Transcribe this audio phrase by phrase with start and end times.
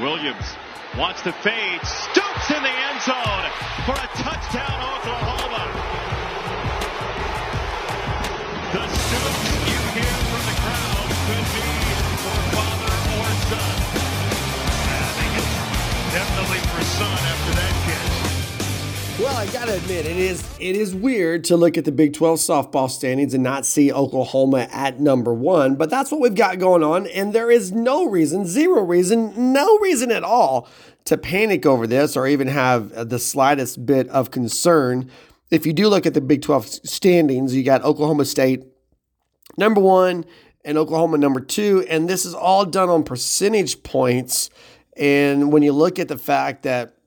[0.00, 0.56] Williams
[0.96, 3.50] wants to fade, Stoops in the end zone
[3.84, 5.27] for a touchdown, Oklahoma.
[19.18, 22.38] Well, I gotta admit, it is it is weird to look at the Big 12
[22.38, 26.84] softball standings and not see Oklahoma at number one, but that's what we've got going
[26.84, 30.68] on, and there is no reason, zero reason, no reason at all
[31.06, 35.10] to panic over this or even have the slightest bit of concern.
[35.50, 38.62] If you do look at the Big 12 standings, you got Oklahoma State
[39.56, 40.26] number one
[40.64, 44.48] and Oklahoma number two, and this is all done on percentage points.
[44.96, 46.97] And when you look at the fact that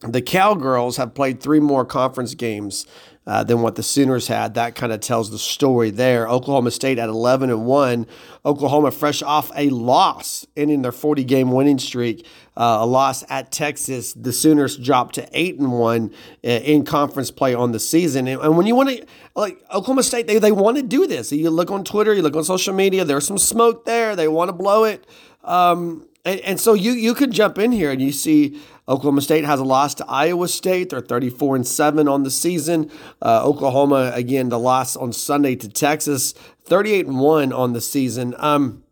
[0.00, 2.86] the Cowgirls have played three more conference games
[3.28, 4.54] uh, than what the Sooners had.
[4.54, 6.26] That kind of tells the story there.
[6.26, 8.06] Oklahoma State at 11 and 1.
[8.46, 12.26] Oklahoma fresh off a loss, ending their 40 game winning streak.
[12.56, 14.14] Uh, a loss at Texas.
[14.14, 16.10] The Sooners dropped to 8 and 1
[16.42, 18.26] uh, in conference play on the season.
[18.28, 21.30] And, and when you want to, like Oklahoma State, they, they want to do this.
[21.30, 24.16] You look on Twitter, you look on social media, there's some smoke there.
[24.16, 25.04] They want to blow it.
[25.44, 29.44] Um, and, and so you you could jump in here and you see Oklahoma State
[29.44, 30.90] has a loss to Iowa State.
[30.90, 32.90] They're 34 and 7 on the season.
[33.20, 36.32] Uh, Oklahoma, again, the loss on Sunday to Texas,
[36.64, 38.34] 38 and 1 on the season.
[38.38, 38.84] Um,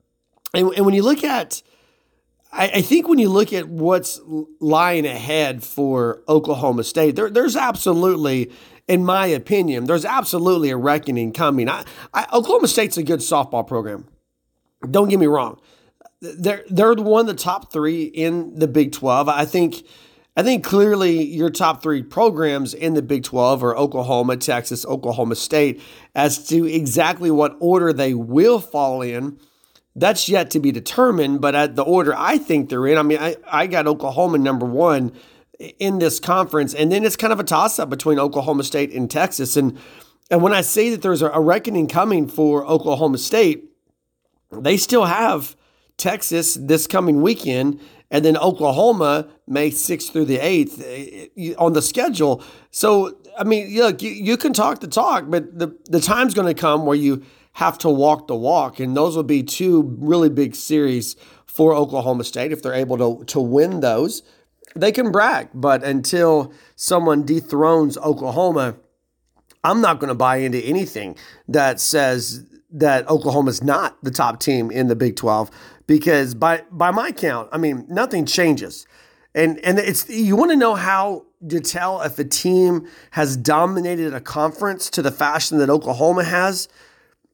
[0.52, 1.62] and, and when you look at,
[2.52, 4.20] I, I, think when you look at what's
[4.60, 8.52] lying ahead for Oklahoma State, there, there's absolutely,
[8.86, 11.70] in my opinion, there's absolutely a reckoning coming.
[11.70, 14.06] I, I, Oklahoma State's a good softball program.
[14.90, 15.58] Don't get me wrong
[16.20, 19.28] they're they're one of the top three in the Big Twelve.
[19.28, 19.86] I think
[20.36, 25.34] I think clearly your top three programs in the Big Twelve are Oklahoma, Texas, Oklahoma
[25.34, 25.80] State.
[26.14, 29.38] As to exactly what order they will fall in,
[29.94, 31.40] that's yet to be determined.
[31.40, 34.66] But at the order I think they're in, I mean, I, I got Oklahoma number
[34.66, 35.12] one
[35.78, 39.10] in this conference, and then it's kind of a toss up between Oklahoma State and
[39.10, 39.56] Texas.
[39.56, 39.78] And
[40.30, 43.70] and when I say that there's a reckoning coming for Oklahoma State,
[44.50, 45.56] they still have
[45.98, 47.80] Texas this coming weekend,
[48.10, 52.42] and then Oklahoma May 6th through the 8th eh, on the schedule.
[52.70, 56.52] So, I mean, look, you, you can talk the talk, but the, the time's going
[56.52, 57.24] to come where you
[57.54, 58.78] have to walk the walk.
[58.78, 62.52] And those will be two really big series for Oklahoma State.
[62.52, 64.22] If they're able to, to win those,
[64.74, 65.48] they can brag.
[65.54, 68.76] But until someone dethrones Oklahoma,
[69.64, 71.16] I'm not going to buy into anything
[71.48, 75.50] that says that Oklahoma's not the top team in the Big 12
[75.86, 78.86] because by by my count, I mean nothing changes.
[79.34, 84.14] And and it's you want to know how to tell if a team has dominated
[84.14, 86.68] a conference to the fashion that Oklahoma has.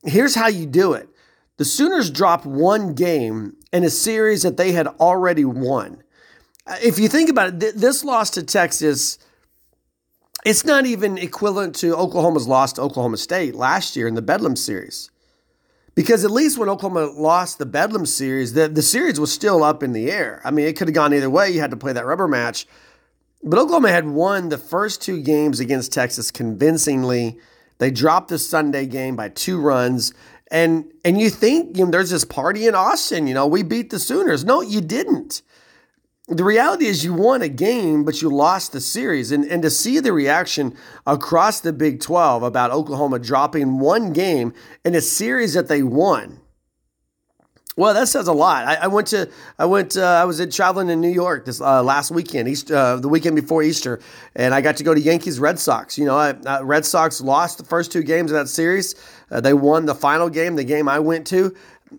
[0.05, 1.09] Here's how you do it.
[1.59, 6.03] The Sooners dropped one game in a series that they had already won.
[6.67, 9.19] Uh, if you think about it, th- this loss to Texas,
[10.45, 14.57] it's not even equivalent to Oklahoma's loss to Oklahoma State last year in the Bedlam
[14.57, 15.12] series.
[15.95, 19.83] Because at least when Oklahoma lost the Bedlam series, the, the series was still up
[19.83, 20.41] in the air.
[20.45, 21.51] I mean, it could have gone either way.
[21.51, 22.67] You had to play that rubber match.
[23.43, 27.39] But Oklahoma had won the first two games against Texas convincingly.
[27.79, 30.15] They dropped the Sunday game by two runs.
[30.51, 33.91] And and you think you know, there's this party in Austin, you know, we beat
[33.91, 34.45] the Sooners.
[34.45, 35.43] No, you didn't
[36.29, 39.33] the reality is you won a game, but you lost the series.
[39.33, 44.55] And, and to see the reaction across the Big 12 about Oklahoma dropping one game
[44.85, 46.39] in a series that they won.
[47.75, 48.67] Well, that says a lot.
[48.67, 51.59] I, I went to, I went, uh, I was in, traveling in New York this
[51.59, 53.99] uh, last weekend, Easter, uh, the weekend before Easter,
[54.37, 55.97] and I got to go to Yankees Red Sox.
[55.97, 58.95] You know, I, Red Sox lost the first two games of that series.
[59.31, 61.57] Uh, they won the final game, the game I went to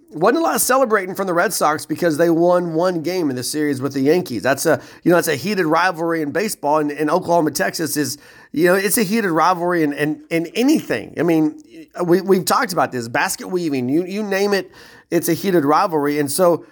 [0.09, 3.35] wasn't a lot of celebrating from the Red Sox because they won one game in
[3.35, 4.43] the series with the Yankees.
[4.43, 8.17] That's a you know that's a heated rivalry in baseball, and, and Oklahoma Texas is
[8.51, 11.13] you know it's a heated rivalry in, in, in anything.
[11.17, 11.61] I mean,
[12.05, 14.71] we we've talked about this basket weaving, you you name it,
[15.11, 16.65] it's a heated rivalry, and so.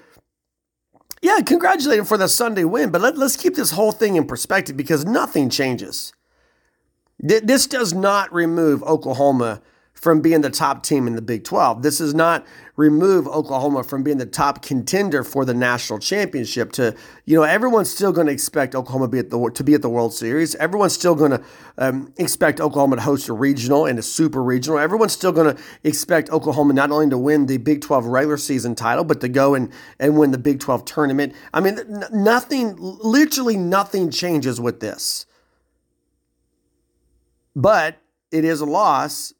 [1.23, 4.25] Yeah, congratulate him for the Sunday win, but let, let's keep this whole thing in
[4.25, 6.13] perspective because nothing changes.
[7.19, 9.61] This does not remove Oklahoma
[10.01, 11.83] from being the top team in the Big 12.
[11.83, 12.43] This does not
[12.75, 16.71] remove Oklahoma from being the top contender for the national championship.
[16.73, 16.95] To
[17.25, 19.89] you know, everyone's still going to expect Oklahoma be at the, to be at the
[19.89, 20.55] World Series.
[20.55, 21.43] Everyone's still going to
[21.77, 24.79] um, expect Oklahoma to host a regional and a super regional.
[24.79, 28.73] Everyone's still going to expect Oklahoma not only to win the Big 12 regular season
[28.73, 31.35] title, but to go and, and win the Big 12 tournament.
[31.53, 31.77] I mean,
[32.11, 35.27] nothing, literally nothing changes with this.
[37.55, 37.97] But
[38.31, 39.33] it is a loss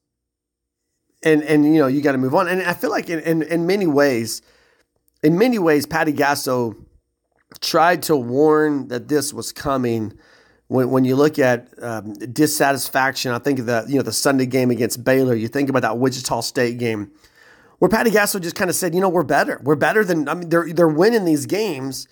[1.24, 2.48] and and you know you got to move on.
[2.48, 4.42] And I feel like in, in in many ways,
[5.24, 6.76] in many ways, Patty Gasso
[7.60, 10.14] tried to warn that this was coming.
[10.68, 14.46] When, when you look at um, dissatisfaction, I think of the you know the Sunday
[14.46, 15.36] game against Baylor.
[15.36, 17.12] You think about that Wichita State game,
[17.80, 19.60] where Patty Gasso just kind of said, you know, we're better.
[19.64, 22.08] We're better than I mean they're they're winning these games.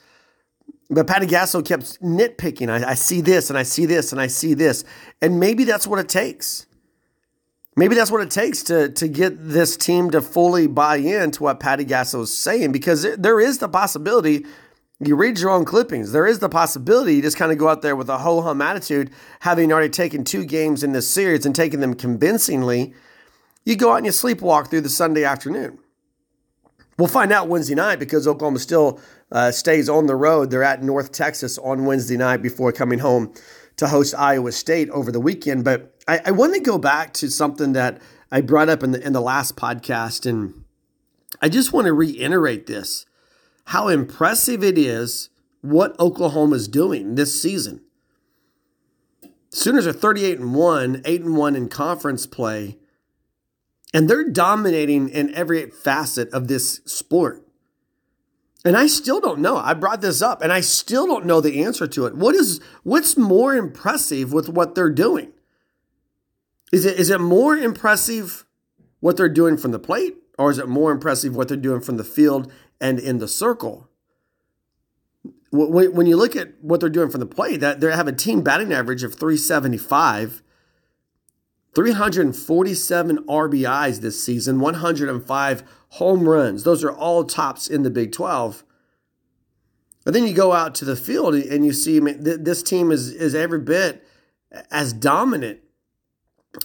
[0.92, 2.70] But Patty Gasso kept nitpicking.
[2.70, 4.84] I, I see this and I see this and I see this.
[5.22, 6.66] And maybe that's what it takes.
[7.80, 11.62] Maybe that's what it takes to, to get this team to fully buy into what
[11.62, 14.46] Patty Gasso is saying because there is the possibility
[15.00, 16.12] you read your own clippings.
[16.12, 18.62] There is the possibility you just kind of go out there with a ho hum
[18.62, 22.94] attitude, having already taken two games in this series and taken them convincingly.
[23.64, 25.80] You go out and you sleepwalk through the Sunday afternoon.
[26.98, 29.00] We'll find out Wednesday night because Oklahoma still
[29.32, 30.52] uh, stays on the road.
[30.52, 33.34] They're at North Texas on Wednesday night before coming home
[33.78, 35.64] to host Iowa State over the weekend.
[35.64, 38.02] But I, I want to go back to something that
[38.32, 40.66] I brought up in the in the last podcast, and
[41.40, 43.06] I just want to reiterate this:
[43.66, 45.30] how impressive it is
[45.62, 47.82] what Oklahoma is doing this season.
[49.52, 52.78] Sooners are 38 and 1, 8 and 1 in conference play,
[53.94, 57.46] and they're dominating in every facet of this sport.
[58.66, 59.58] And I still don't know.
[59.58, 62.16] I brought this up and I still don't know the answer to it.
[62.16, 65.32] What is what's more impressive with what they're doing?
[66.72, 68.46] Is it is it more impressive
[69.00, 71.98] what they're doing from the plate, or is it more impressive what they're doing from
[71.98, 73.90] the field and in the circle?
[75.52, 78.44] When you look at what they're doing from the plate, that they have a team
[78.44, 80.44] batting average of 375,
[81.74, 85.64] 347 RBIs this season, 105
[85.94, 86.64] home runs.
[86.64, 88.64] Those are all tops in the Big 12.
[90.06, 93.34] But then you go out to the field and you see this team is, is
[93.34, 94.06] every bit
[94.72, 95.62] as dominant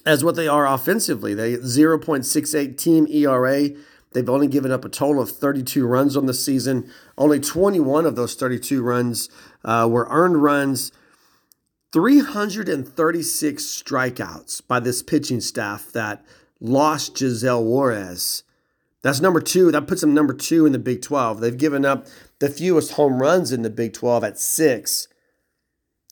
[0.07, 1.35] as what they are offensively.
[1.35, 3.71] They 0.68 team ERA.
[4.13, 6.91] They've only given up a total of 32 runs on the season.
[7.19, 9.29] Only 21 of those 32 runs
[9.65, 10.93] uh, were earned runs.
[11.93, 16.25] 336 strikeouts by this pitching staff that
[16.61, 18.43] lost Giselle Juarez.
[19.03, 19.71] That's number two.
[19.71, 21.41] That puts them number two in the Big 12.
[21.41, 22.07] They've given up
[22.39, 25.09] the fewest home runs in the Big 12 at six.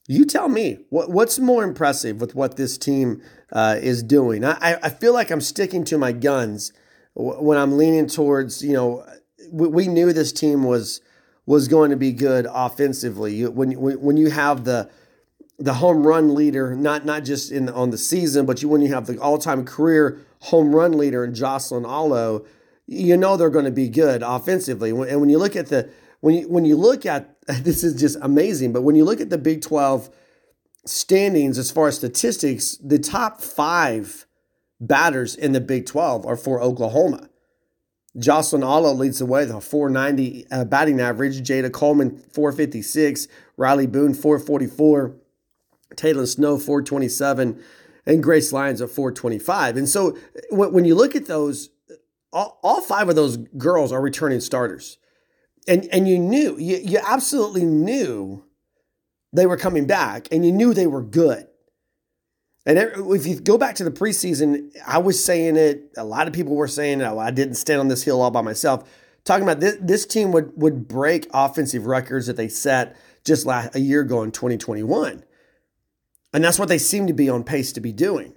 [0.06, 4.44] You tell me, what, what's more impressive with what this team uh, is doing?
[4.44, 6.72] I, I feel like I'm sticking to my guns
[7.14, 9.06] when I'm leaning towards, you know,
[9.50, 11.00] we, we knew this team was
[11.44, 13.34] was going to be good offensively.
[13.34, 14.88] You, when, when you have the
[15.58, 18.92] the home run leader, not not just in on the season, but you when you
[18.94, 22.44] have the all time career home run leader in Jocelyn Alo,
[22.86, 24.90] you know they're going to be good offensively.
[24.90, 25.90] And when you look at the
[26.20, 29.30] when you when you look at this is just amazing, but when you look at
[29.30, 30.10] the Big 12
[30.84, 34.26] standings as far as statistics, the top 5
[34.80, 37.28] batters in the Big 12 are for Oklahoma.
[38.18, 41.40] Jocelyn Alo leads the way with a 490 uh, batting average.
[41.40, 43.26] Jayda Coleman 456,
[43.58, 45.16] Rylie Boone 444,
[45.96, 47.62] Taylon Snow 427,
[48.04, 49.76] and Grace Lyons at 425.
[49.78, 50.18] And so
[50.50, 51.70] when you look at those
[52.32, 54.98] all, all five of those girls are returning starters.
[55.68, 58.44] And, and you knew, you, you absolutely knew
[59.32, 61.46] they were coming back and you knew they were good.
[62.64, 66.32] And if you go back to the preseason, I was saying it, a lot of
[66.32, 67.06] people were saying it.
[67.06, 68.88] I didn't stand on this hill all by myself.
[69.24, 73.74] Talking about this, this team would, would break offensive records that they set just last,
[73.74, 75.24] a year ago in 2021.
[76.32, 78.34] And that's what they seem to be on pace to be doing.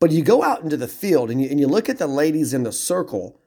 [0.00, 2.54] But you go out into the field and you, and you look at the ladies
[2.54, 3.40] in the circle.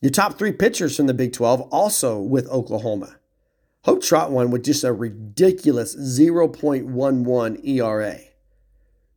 [0.00, 3.16] Your top three pitchers from the Big 12 also with Oklahoma.
[3.88, 8.18] Hope Trautwein with just a ridiculous 0.11 ERA.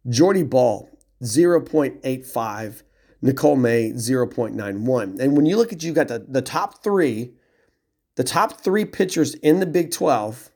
[0.07, 0.89] Jordy Bahl,
[1.21, 2.83] 0.85.
[3.21, 5.19] Nicole May, 0.91.
[5.19, 7.33] And when you look at you got the, the top three,
[8.15, 10.49] the top three pitchers in the Big 12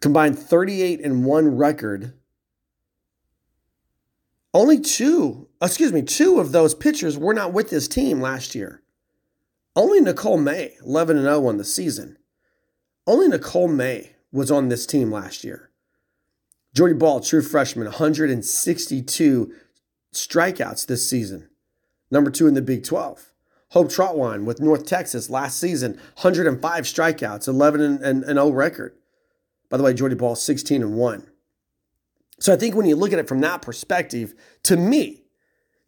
[0.00, 2.14] combined 38 and 1 record
[4.54, 8.80] only two, excuse me, two of those pitchers were not with this team last year.
[9.76, 12.16] Only Nicole May, 11 and 0 on the season.
[13.06, 15.70] Only Nicole May was on this team last year.
[16.74, 19.52] Jordy Bahl, true freshman, 162
[20.12, 21.48] strikeouts this season.
[22.10, 23.32] Number two in the Big 12.
[23.70, 28.94] Hope Trautwein with North Texas last season, 105 strikeouts, 11 and, and, and 0 record.
[29.68, 31.26] By the way, Jordy Bahl, 16 and 1.
[32.38, 35.22] So I think when you look at it from that perspective, to me,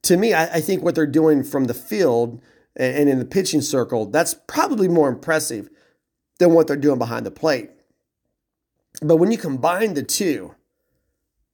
[0.02, 2.40] to me, I, I think what they're doing from the field
[2.76, 5.68] and, in the pitching circle, that's probably more impressive
[6.38, 7.70] than what they're doing behind the plate.
[9.02, 10.54] But when you combine the two,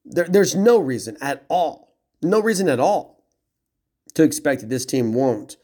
[0.05, 3.23] there, there's no reason at all, no reason at all
[4.15, 5.57] to expect that this team won't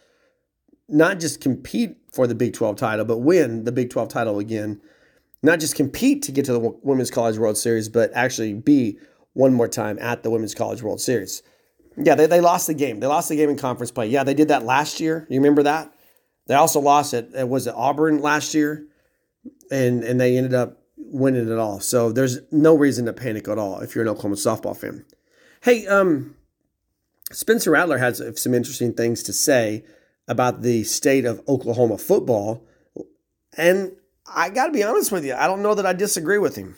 [0.89, 4.81] not just compete for the Big 12 title, but win the Big 12 title again.
[5.41, 8.97] Not just compete to get to the Women's College World Series, but actually be
[9.33, 11.43] one more time at the Women's College World Series.
[11.97, 12.99] Yeah, they, they lost the game.
[12.99, 14.07] They lost the game in conference play.
[14.07, 15.27] Yeah, they did that last year.
[15.29, 15.93] You remember that?
[16.47, 17.29] They also lost it.
[17.35, 18.87] It was it Auburn last year,
[19.71, 21.79] and and they ended up winning it all.
[21.79, 25.05] So there's no reason to panic at all if you're an Oklahoma softball fan.
[25.61, 26.35] Hey, um,
[27.31, 29.83] Spencer Rattler has some interesting things to say
[30.27, 32.65] about the state of Oklahoma football,
[33.57, 33.91] and
[34.27, 36.77] I got to be honest with you, I don't know that I disagree with him.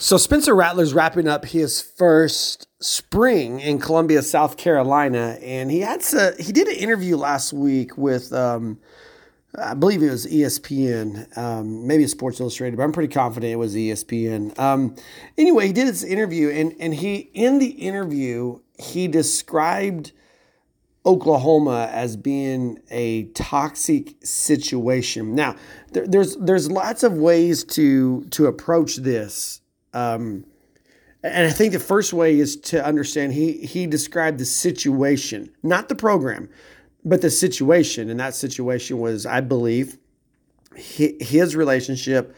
[0.00, 6.02] So Spencer Rattler's wrapping up his first spring in Columbia, South Carolina, and he had
[6.02, 8.78] to, he did an interview last week with um,
[9.56, 13.74] I believe it was ESPN, um, maybe Sports Illustrated, but I'm pretty confident it was
[13.74, 14.56] ESPN.
[14.56, 14.94] Um,
[15.36, 20.12] anyway, he did this interview, and and he in the interview he described
[21.04, 25.34] Oklahoma as being a toxic situation.
[25.34, 25.56] Now,
[25.90, 29.60] there, there's there's lots of ways to to approach this.
[29.98, 30.44] Um,
[31.22, 35.88] and I think the first way is to understand he he described the situation, not
[35.88, 36.48] the program,
[37.04, 38.08] but the situation.
[38.08, 39.98] And that situation was, I believe,
[40.76, 42.34] his relationship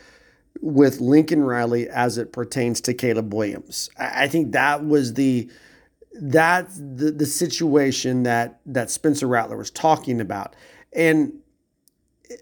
[0.63, 3.91] with Lincoln Riley as it pertains to Caleb Williams.
[3.99, 5.51] I think that was the
[6.15, 10.57] that the, the situation that that Spencer Rattler was talking about.
[10.95, 11.35] And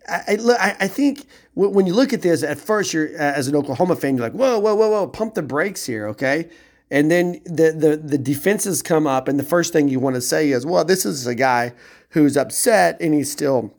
[0.08, 3.56] I, I, I think when you look at this, at first you're uh, as an
[3.56, 6.48] Oklahoma fan, you're like, whoa, whoa, whoa, whoa, pump the brakes here, okay?
[6.90, 10.22] And then the the the defenses come up, and the first thing you want to
[10.22, 11.72] say is, well, this is a guy
[12.10, 13.74] who's upset and he's still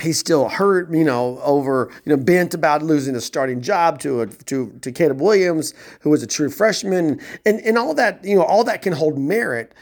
[0.00, 4.22] he's still hurt, you know, over, you know, bent about losing a starting job to
[4.22, 8.36] a, to to Caleb Williams, who was a true freshman, and and all that, you
[8.36, 9.72] know, all that can hold merit,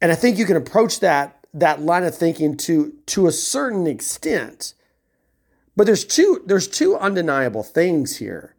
[0.00, 3.86] and I think you can approach that that line of thinking to to a certain
[3.86, 4.74] extent,
[5.78, 8.56] but there's two there's two undeniable things here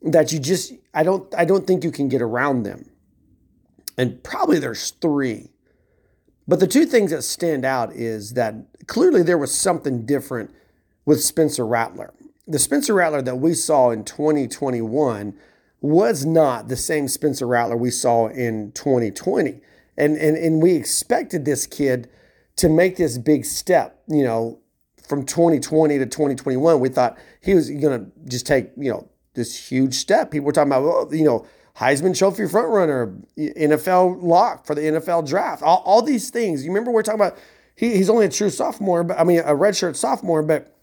[0.00, 2.88] that you just I don't I don't think you can get around them,
[3.98, 5.50] and probably there's three.
[6.46, 8.54] But the two things that stand out is that
[8.86, 10.50] clearly there was something different
[11.04, 12.14] with Spencer Rattler.
[12.46, 15.34] The Spencer Rattler that we saw in 2021
[15.82, 19.60] was not the same Spencer Rattler we saw in 2020.
[19.98, 22.08] And, and, and we expected this kid
[22.56, 24.60] to make this big step, you know,
[25.08, 26.80] from 2020 to 2021.
[26.80, 30.30] We thought he was going to just take, you know, this huge step.
[30.30, 31.46] People were talking about, you know,
[31.76, 36.64] Heisman Trophy frontrunner, NFL lock for the NFL draft, all, all these things.
[36.64, 37.38] You remember we're talking about
[37.76, 40.76] he, he's only a true sophomore, but I mean a redshirt sophomore, but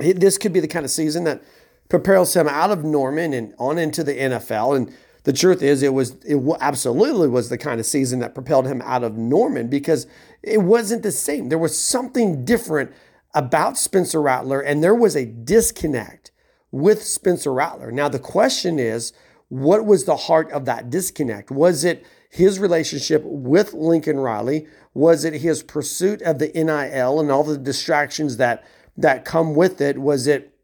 [0.00, 1.42] he, this could be the kind of season that
[1.88, 4.76] propels him out of Norman and on into the NFL.
[4.76, 4.94] And
[5.24, 8.80] the truth is, it was it absolutely was the kind of season that propelled him
[8.82, 10.06] out of Norman because
[10.42, 11.48] it wasn't the same.
[11.48, 12.92] There was something different
[13.34, 16.30] about Spencer Rattler, and there was a disconnect
[16.70, 17.90] with Spencer Rattler.
[17.90, 19.12] Now the question is
[19.48, 21.50] what was the heart of that disconnect?
[21.50, 24.66] Was it his relationship with Lincoln Riley?
[24.92, 28.64] Was it his pursuit of the NIL and all the distractions that
[28.96, 29.98] that come with it?
[29.98, 30.54] Was it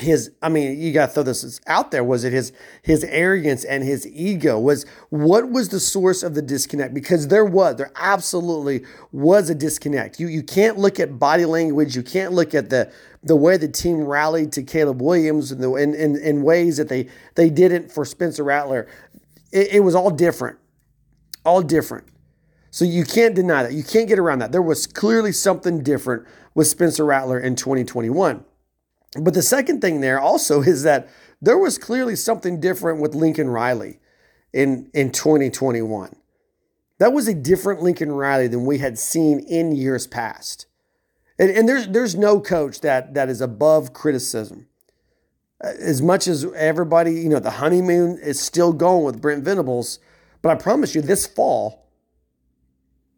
[0.00, 2.04] his i mean you got to throw this out there.
[2.04, 2.52] Was it his
[2.82, 4.58] his arrogance and his ego?
[4.58, 6.94] Was what was the source of the disconnect?
[6.94, 10.20] Because there was there absolutely was a disconnect.
[10.20, 11.96] You you can't look at body language.
[11.96, 12.92] You can't look at the
[13.22, 16.88] the way the team rallied to Caleb Williams and the in, in, in ways that
[16.88, 18.86] they they didn't for Spencer Rattler.
[19.52, 20.58] It, it was all different.
[21.44, 22.06] All different.
[22.70, 23.72] So you can't deny that.
[23.72, 24.52] You can't get around that.
[24.52, 28.44] There was clearly something different with Spencer Rattler in 2021
[29.18, 31.08] but the second thing there also is that
[31.42, 33.98] there was clearly something different with Lincoln Riley
[34.52, 36.14] in, in 2021.
[36.98, 40.66] That was a different Lincoln Riley than we had seen in years past.
[41.38, 44.66] And, and there's, there's no coach that, that is above criticism.
[45.64, 49.98] Uh, as much as everybody, you know, the honeymoon is still going with Brent Venables,
[50.42, 51.86] but I promise you, this fall,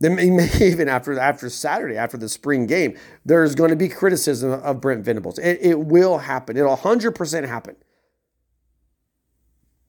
[0.03, 0.19] then
[0.61, 5.05] even after after Saturday, after the spring game, there's going to be criticism of Brent
[5.05, 5.39] Venables.
[5.39, 6.57] It, it will happen.
[6.57, 7.77] It'll 100% happen.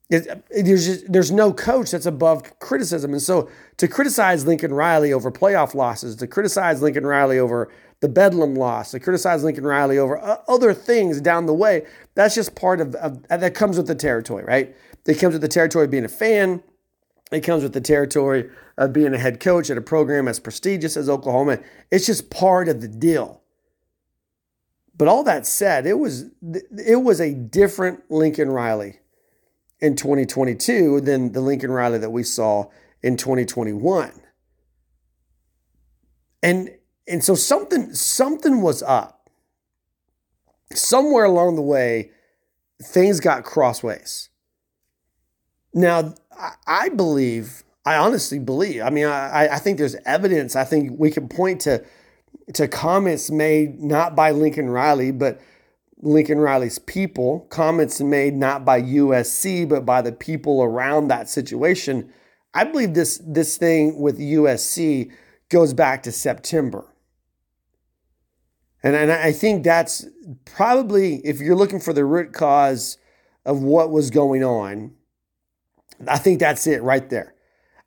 [0.10, 5.12] It, there's just, there's no coach that's above criticism, and so to criticize Lincoln Riley
[5.12, 9.98] over playoff losses, to criticize Lincoln Riley over the Bedlam loss, to criticize Lincoln Riley
[9.98, 13.88] over uh, other things down the way, that's just part of, of that comes with
[13.88, 14.75] the territory, right?
[15.08, 16.62] It comes with the territory of being a fan.
[17.32, 20.98] It comes with the territory of being a head coach at a program as prestigious
[20.98, 21.60] as Oklahoma.
[21.92, 23.42] It's just part of the deal.
[24.96, 29.00] But all that said, it was it was a different Lincoln Riley
[29.80, 32.70] in 2022 than the Lincoln Riley that we saw
[33.01, 34.12] in 2021.
[36.44, 36.70] And
[37.08, 39.30] and so something something was up.
[40.74, 42.12] Somewhere along the way,
[42.82, 44.30] things got crossways.
[45.74, 46.13] Now,
[46.68, 48.82] I believe I honestly believe.
[48.82, 50.56] I mean, I, I think there's evidence.
[50.56, 51.84] I think we can point to
[52.53, 55.39] to comments made not by Lincoln Riley, but
[56.01, 62.12] Lincoln Riley's people, comments made not by USC, but by the people around that situation.
[62.53, 65.12] I believe this this thing with USC
[65.50, 66.86] goes back to September.
[68.82, 70.06] And, and I think that's
[70.44, 72.98] probably, if you're looking for the root cause
[73.46, 74.94] of what was going on,
[76.07, 77.33] I think that's it right there.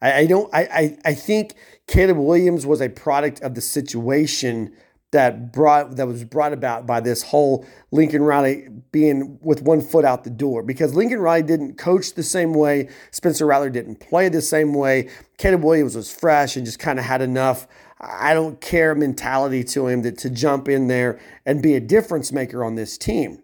[0.00, 0.52] I, I don't.
[0.54, 1.54] I, I I think
[1.86, 4.74] Caleb Williams was a product of the situation
[5.12, 10.04] that brought that was brought about by this whole Lincoln Riley being with one foot
[10.04, 14.28] out the door because Lincoln Riley didn't coach the same way, Spencer Rattler didn't play
[14.28, 15.08] the same way.
[15.38, 17.66] Caleb Williams was fresh and just kind of had enough
[17.98, 22.30] I don't care mentality to him that to jump in there and be a difference
[22.30, 23.42] maker on this team.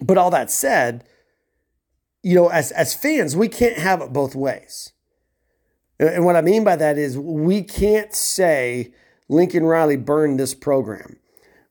[0.00, 1.04] But all that said,
[2.28, 4.92] you know, as, as fans, we can't have it both ways.
[5.98, 8.92] And what I mean by that is we can't say
[9.30, 11.16] Lincoln Riley burned this program.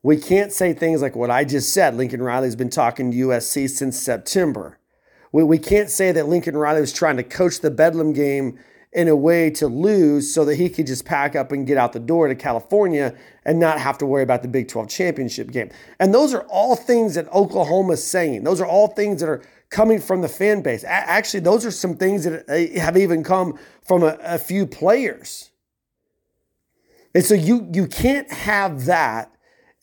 [0.02, 1.94] We can't say things like what I just said.
[1.94, 4.80] Lincoln Riley's been talking to USC since September.
[5.32, 8.58] We, we can't say that Lincoln Riley was trying to coach the Bedlam game
[8.98, 11.94] in a way to lose so that he could just pack up and get out
[11.94, 15.70] the door to California and not have to worry about the Big 12 championship game.
[16.00, 18.44] And those are all things that Oklahoma's saying.
[18.44, 20.84] Those are all things that are coming from the fan base.
[20.84, 25.52] Actually, those are some things that uh, have even come from a, a few players.
[27.14, 29.32] And so you you can't have that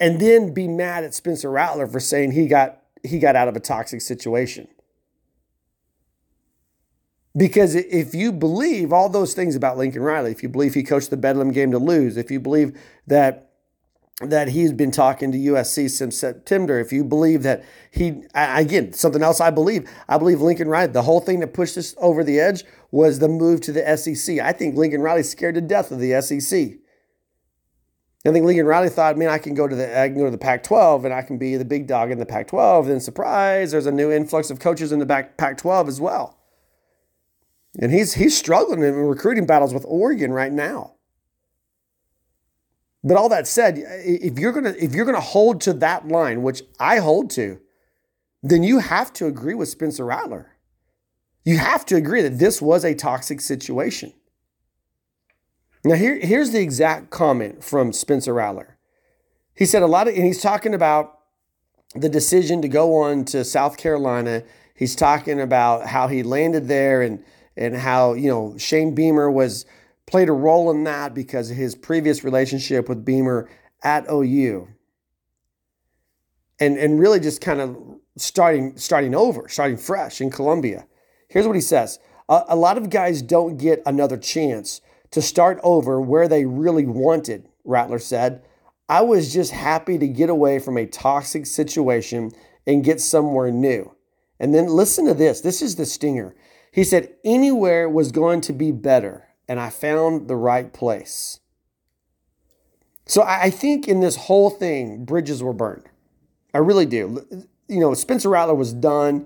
[0.00, 3.54] and then be mad at Spencer Rattler for saying he got he got out of
[3.54, 4.66] a toxic situation.
[7.36, 11.10] Because if you believe all those things about Lincoln Riley, if you believe he coached
[11.10, 13.50] the Bedlam game to lose, if you believe that
[14.20, 19.24] that he's been talking to USC since September, if you believe that he, again, something
[19.24, 22.38] else I believe, I believe Lincoln Riley, the whole thing that pushed us over the
[22.38, 24.38] edge was the move to the SEC.
[24.38, 26.78] I think Lincoln Riley's scared to death of the SEC.
[28.26, 30.30] I think Lincoln Riley thought, man, I can go to the I can go to
[30.30, 32.86] the Pac-12 and I can be the big dog in the Pac-12.
[32.86, 36.38] Then surprise, there's a new influx of coaches in the back Pac-12 as well.
[37.78, 40.94] And he's he's struggling in recruiting battles with Oregon right now.
[43.02, 46.62] But all that said, if you're gonna if you're gonna hold to that line, which
[46.78, 47.60] I hold to,
[48.42, 50.52] then you have to agree with Spencer Rattler.
[51.44, 54.14] You have to agree that this was a toxic situation.
[55.84, 58.78] Now, here, here's the exact comment from Spencer Rattler.
[59.54, 61.20] He said a lot of, and he's talking about
[61.94, 64.42] the decision to go on to South Carolina.
[64.74, 67.22] He's talking about how he landed there and
[67.56, 69.66] and how you know Shane Beamer was
[70.06, 73.48] played a role in that because of his previous relationship with Beamer
[73.82, 74.68] at OU.
[76.60, 77.76] And and really just kind of
[78.16, 80.86] starting starting over, starting fresh in Columbia.
[81.28, 81.98] Here's what he says.
[82.28, 86.86] A, a lot of guys don't get another chance to start over where they really
[86.86, 88.44] wanted, Rattler said.
[88.88, 92.32] I was just happy to get away from a toxic situation
[92.66, 93.94] and get somewhere new.
[94.38, 95.40] And then listen to this.
[95.40, 96.34] This is the stinger.
[96.74, 101.38] He said, anywhere was going to be better, and I found the right place.
[103.06, 105.88] So I think in this whole thing, bridges were burned.
[106.52, 107.24] I really do.
[107.68, 109.24] You know, Spencer Rattler was done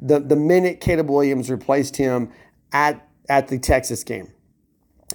[0.00, 2.32] the, the minute Caleb Williams replaced him
[2.72, 4.32] at, at the Texas game.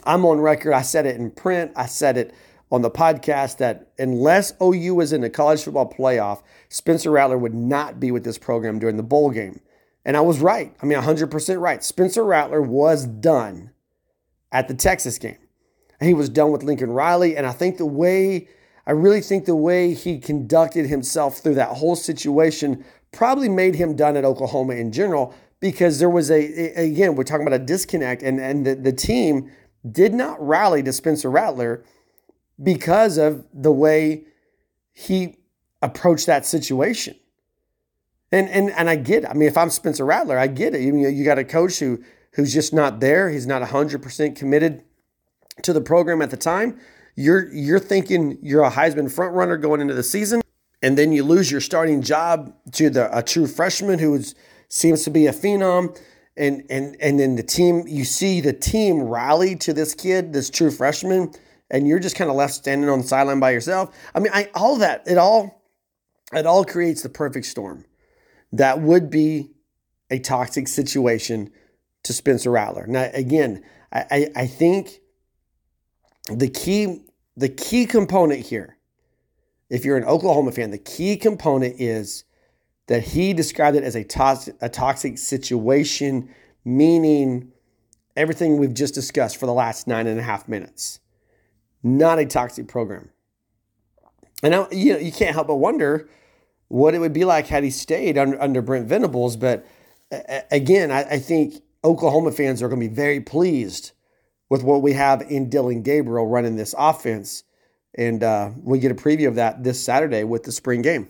[0.04, 0.74] I'm on record.
[0.74, 1.72] I said it in print.
[1.76, 2.32] I said it
[2.72, 7.56] on the podcast that unless OU was in the college football playoff, Spencer Rattler would
[7.56, 9.62] not be with this program during the bowl game.
[10.06, 10.76] And I was right.
[10.82, 11.84] I mean, 100% right.
[11.84, 13.72] Spencer Rattler was done
[14.52, 15.38] at the Texas game.
[16.00, 17.38] He was done with Lincoln Riley.
[17.38, 18.48] And I think the way,
[18.88, 23.96] I really think the way he conducted himself through that whole situation probably made him
[23.96, 27.64] done at Oklahoma in general because there was a, a again, we're talking about a
[27.64, 29.52] disconnect and, and the, the team
[29.90, 31.84] did not rally to Spencer Rattler
[32.62, 34.26] because of the way
[34.92, 35.38] he
[35.82, 37.16] approached that situation.
[38.32, 39.30] And and and I get it.
[39.30, 40.82] I mean, if I'm Spencer Rattler, I get it.
[40.82, 42.02] You, you got a coach who
[42.34, 43.30] who's just not there.
[43.30, 44.84] He's not 100% committed
[45.64, 46.80] to the program at the time.
[47.16, 50.42] You're you're thinking you're a Heisman front runner going into the season,
[50.82, 54.22] and then you lose your starting job to the a true freshman who
[54.70, 56.00] seems to be a phenom.
[56.38, 60.50] And and and then the team, you see the team rally to this kid, this
[60.50, 61.34] true freshman,
[61.70, 63.94] and you're just kind of left standing on the sideline by yourself.
[64.16, 65.62] I mean, I all that it all
[66.32, 67.84] it all creates the perfect storm
[68.52, 69.52] that would be
[70.10, 71.52] a toxic situation
[72.04, 72.86] to Spencer Rattler.
[72.88, 75.00] Now, again, I, I, I think
[76.28, 77.04] the key
[77.38, 78.78] the key component here,
[79.70, 82.26] if you're an Oklahoma fan, the key component is
[82.88, 86.30] that he described it as a, to- a toxic situation,
[86.66, 87.52] meaning
[88.18, 91.00] everything we've just discussed for the last nine and a half minutes.
[91.84, 93.10] Not a toxic program.
[94.44, 96.10] And now, you know, you can't help but wonder
[96.72, 99.36] what it would be like had he stayed under, under Brent Venables.
[99.36, 99.66] But
[100.50, 103.92] again, I, I think Oklahoma fans are going to be very pleased
[104.50, 107.44] with what we have in Dillon Gabriel running this offense.
[107.96, 111.10] And uh, we get a preview of that this Saturday with the spring game.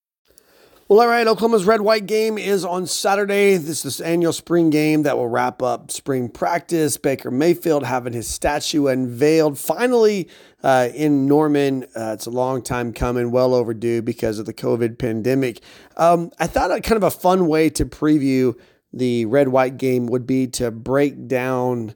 [0.91, 1.25] Well, all right.
[1.25, 3.55] Oklahoma's red white game is on Saturday.
[3.55, 6.97] This is annual spring game that will wrap up spring practice.
[6.97, 10.27] Baker Mayfield having his statue unveiled finally
[10.63, 11.85] uh, in Norman.
[11.95, 15.61] Uh, it's a long time coming, well overdue because of the COVID pandemic.
[15.95, 18.59] Um, I thought a kind of a fun way to preview
[18.91, 21.95] the red white game would be to break down,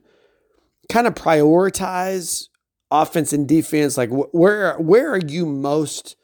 [0.88, 2.48] kind of prioritize
[2.90, 3.98] offense and defense.
[3.98, 6.16] Like wh- where where are you most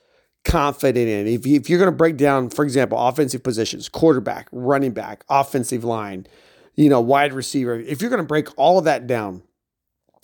[0.45, 1.27] confident in.
[1.27, 5.85] If, if you're going to break down, for example, offensive positions, quarterback, running back, offensive
[5.85, 6.27] line,
[6.75, 9.43] you know, wide receiver, if you're going to break all of that down,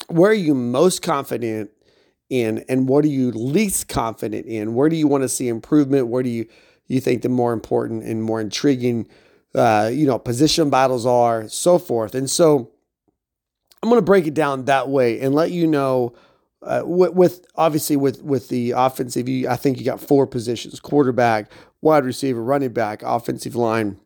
[0.09, 1.70] where are you most confident
[2.31, 4.74] in and what are you least confident in?
[4.74, 6.09] Where do you want to see improvement?
[6.09, 6.46] Where do you
[6.87, 9.07] you think the more important and more intriguing
[9.54, 12.14] uh, you know, position battles are, so forth.
[12.14, 12.70] And so
[13.83, 16.14] I'm going to break it down that way and let you know
[16.62, 20.81] uh, with, with, obviously with with the offensive, you, I think you got four positions:
[20.81, 23.99] quarterback, wide receiver, running back, offensive line.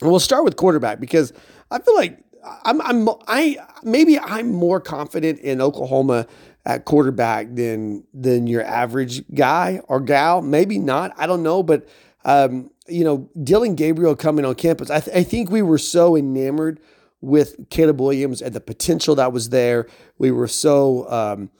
[0.00, 1.32] And we'll start with quarterback because
[1.70, 2.22] I feel like
[2.64, 6.26] I'm I'm I maybe I'm more confident in Oklahoma
[6.64, 10.40] at quarterback than than your average guy or gal.
[10.42, 11.12] Maybe not.
[11.16, 11.88] I don't know, but
[12.24, 14.90] um, you know, Dillon Gabriel coming on campus.
[14.90, 16.80] I, th- I think we were so enamored
[17.20, 19.86] with Caleb Williams and the potential that was there.
[20.18, 21.50] We were so, um,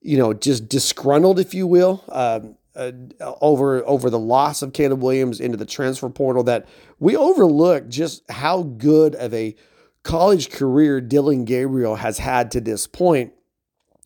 [0.00, 2.92] you know, just disgruntled, if you will, um, uh,
[3.40, 6.68] over over the loss of Caleb Williams into the transfer portal that
[7.00, 9.56] we overlooked just how good of a
[10.04, 13.32] college career Dillon Gabriel has had to this point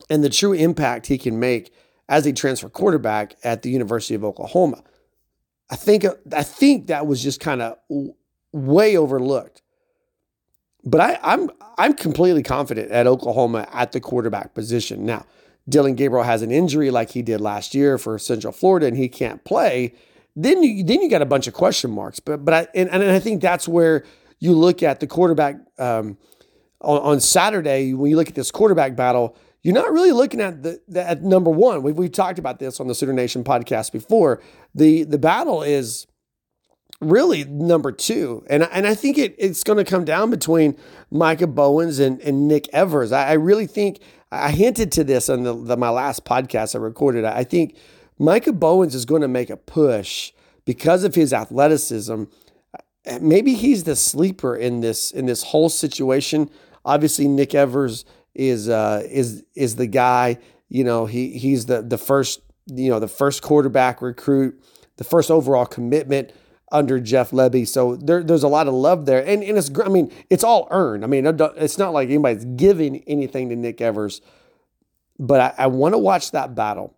[0.09, 1.71] and the true impact he can make
[2.09, 4.83] as a transfer quarterback at the University of Oklahoma.
[5.69, 7.77] I think I think that was just kind of
[8.51, 9.62] way overlooked.
[10.83, 15.05] But I, I'm I'm completely confident at Oklahoma at the quarterback position.
[15.05, 15.25] Now,
[15.67, 19.07] Dillon Gabriel has an injury like he did last year for Central Florida, and he
[19.07, 19.93] can't play.
[20.35, 22.19] Then you then you got a bunch of question marks.
[22.19, 24.03] But but I and, and I think that's where
[24.39, 26.17] you look at the quarterback um,
[26.81, 29.37] on, on Saturday when you look at this quarterback battle.
[29.61, 31.83] You're not really looking at the, the at number one.
[31.83, 34.41] We've, we've talked about this on the Sooner Nation podcast before.
[34.75, 36.07] The the battle is
[37.03, 38.43] really number two.
[38.49, 40.77] And, and I think it, it's going to come down between
[41.11, 43.11] Micah Bowens and, and Nick Evers.
[43.11, 43.99] I, I really think
[44.31, 47.25] I hinted to this on the, the, my last podcast I recorded.
[47.25, 47.77] I think
[48.17, 50.31] Micah Bowens is going to make a push
[50.65, 52.23] because of his athleticism.
[53.21, 56.49] Maybe he's the sleeper in this in this whole situation.
[56.85, 60.37] Obviously, Nick Evers is uh, is is the guy
[60.73, 64.59] You know, he he's the the first you know the first quarterback recruit,
[64.97, 66.31] the first overall commitment
[66.73, 67.65] under Jeff Lebby.
[67.65, 70.67] So there, there's a lot of love there, and and it's I mean it's all
[70.71, 71.03] earned.
[71.05, 74.21] I mean it's not like anybody's giving anything to Nick Evers,
[75.17, 76.97] but I, I want to watch that battle,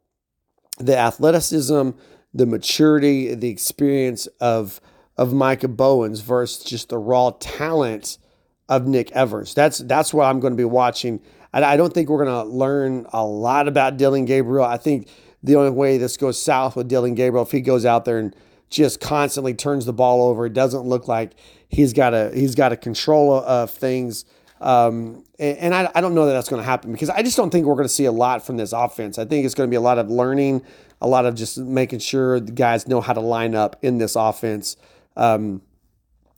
[0.80, 1.92] the athleticism,
[2.34, 4.80] the maturity, the experience of
[5.18, 8.18] of Micah Bowens versus just the raw talent
[8.68, 9.54] of Nick Evers.
[9.54, 11.22] That's that's what I'm going to be watching.
[11.54, 14.66] I, I don't think we're going to learn a lot about Dillon Gabriel.
[14.66, 15.10] I think
[15.44, 18.36] the only way this goes south with Dillon Gabriel if he goes out there and
[18.76, 20.46] just constantly turns the ball over.
[20.46, 21.32] It doesn't look like
[21.70, 24.26] he's got a he's got a control of things.
[24.60, 27.38] Um, and, and I, I don't know that that's going to happen because I just
[27.38, 29.18] don't think we're going to see a lot from this offense.
[29.18, 30.64] I think it's going to be a lot of learning,
[31.02, 34.16] a lot of just making sure the guys know how to line up in this
[34.16, 34.76] offense.
[35.16, 35.62] Um,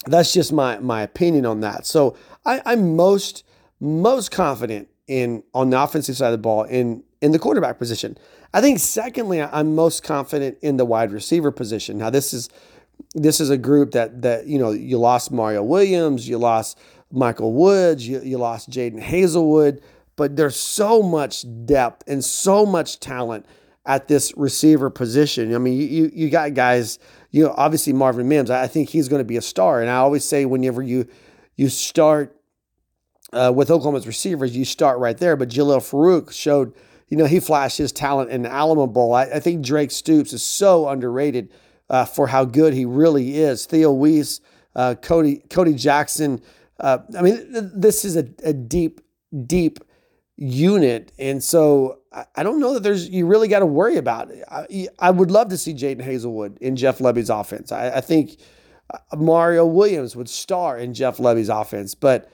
[0.05, 1.87] that's just my my opinion on that.
[1.87, 3.43] So I, I'm most
[3.79, 8.17] most confident in on the offensive side of the ball in in the quarterback position.
[8.53, 11.97] I think secondly, I'm most confident in the wide receiver position.
[11.97, 12.49] Now this is
[13.13, 16.77] this is a group that that you know you lost Mario Williams, you lost
[17.11, 19.81] Michael Woods, you, you lost Jadon Haselwood,
[20.15, 23.45] but there's so much depth and so much talent
[23.85, 25.55] at this receiver position.
[25.55, 26.99] I mean, you you got guys,
[27.31, 28.49] you know, obviously Marvin Mims.
[28.49, 31.07] I think he's going to be a star, and I always say whenever you
[31.55, 32.35] you start
[33.33, 35.35] uh, with Oklahoma's receivers, you start right there.
[35.35, 36.73] But Jalil Farooq showed,
[37.09, 39.13] you know, he flashed his talent in the Alamo Bowl.
[39.13, 41.51] I, I think Drake Stoops is so underrated
[41.89, 43.65] uh, for how good he really is.
[43.65, 44.41] Theo Wease,
[44.75, 46.41] uh, Cody Cody Jackson.
[46.79, 49.01] Uh, I mean, this is a, a deep,
[49.45, 49.79] deep
[50.35, 54.29] unit, and so I, I don't know that there's you really got to worry about
[54.29, 54.43] it.
[54.51, 57.71] I, I, would love to see Jadon Haselwood in Jeff Lebby's offense.
[57.71, 58.37] I, I think
[58.93, 62.29] uh, Mario Williams would star in Jeff Lebby's offense, but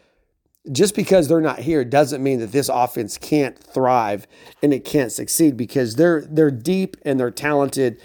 [0.72, 4.28] just because they're not here doesn't mean that this offense can't thrive
[4.62, 8.00] and it can't succeed because they're they're deep and they're talented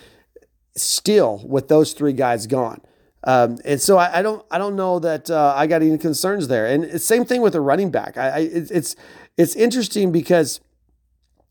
[0.75, 2.81] still with those three guys gone.
[3.25, 6.49] Um, and so I, I, don't I don't know that uh, I got any concerns
[6.49, 6.67] there.
[6.67, 8.17] And same thing with the running back.
[8.17, 8.97] I, I it's
[9.37, 10.61] it's interesting because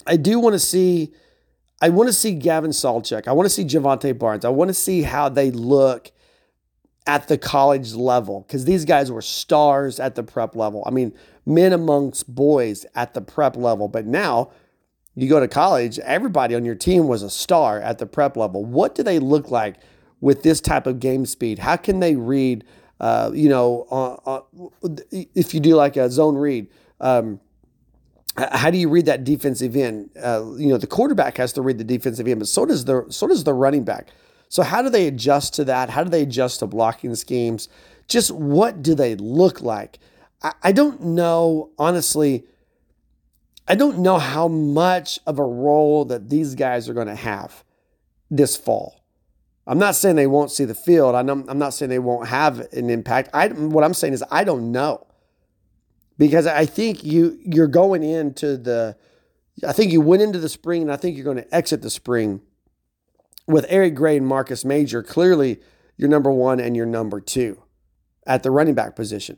[0.06, 1.14] I do want to see
[1.82, 3.28] I want to see Gavin Sawchuk.
[3.28, 4.44] I want to see Jovantae Barnes.
[4.44, 6.12] I want to see how they look
[7.08, 10.84] at the college level because these guys were stars at the prep level.
[10.86, 11.14] I mean,
[11.46, 13.88] men amongst boys at the prep level.
[13.88, 14.52] But now
[15.16, 18.64] you go to college, everybody on your team was a star at the prep level.
[18.64, 19.78] What do they look like
[20.20, 21.60] with this type of game speed?
[21.60, 22.66] How can they read?
[23.00, 26.68] Uh, you know, uh, uh, if you do like a zone read,
[27.00, 27.40] um,
[28.38, 30.10] how do you read that defensive end?
[30.22, 33.06] Uh, you know, the quarterback has to read the defensive end, but so does the
[33.10, 34.10] so does the running back.
[34.50, 35.90] So, how do they adjust to that?
[35.90, 37.68] How do they adjust to blocking schemes?
[38.08, 40.00] Just what do they look like?
[40.42, 42.46] I, I don't know, honestly.
[43.68, 47.66] I don't know how much of a role that these guys are going to have
[48.32, 49.04] this fall.
[49.66, 51.14] I'm not saying they won't see the field.
[51.16, 53.30] I'm not saying they won't have an impact.
[53.34, 55.06] I, what I'm saying is I don't know
[56.18, 58.96] because I think you you're going into the.
[59.68, 61.90] I think you went into the spring, and I think you're going to exit the
[61.90, 62.42] spring
[63.48, 65.60] with Eric Gray and Marcus Major, clearly
[65.96, 67.64] you're number one and you're number two
[68.26, 69.38] at the running back position.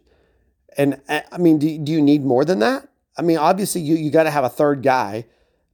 [0.77, 2.87] And I mean, do, do you need more than that?
[3.17, 5.25] I mean, obviously you, you got to have a third guy